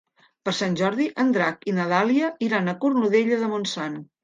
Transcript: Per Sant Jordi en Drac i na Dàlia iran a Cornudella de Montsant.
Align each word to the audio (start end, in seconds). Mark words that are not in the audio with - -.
Per 0.47 0.53
Sant 0.59 0.77
Jordi 0.79 1.07
en 1.25 1.29
Drac 1.35 1.69
i 1.73 1.77
na 1.81 1.87
Dàlia 1.93 2.33
iran 2.49 2.75
a 2.75 2.77
Cornudella 2.87 3.41
de 3.45 3.55
Montsant. 3.55 4.03